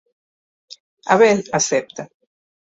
Abel 1.15 1.39
acepta. 1.59 2.03